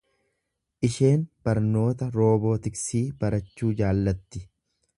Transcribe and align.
Isheen 0.87 1.25
barnoota 1.49 2.09
roobootiksii 2.15 3.03
barachuu 3.25 3.73
jaallatti. 3.83 4.43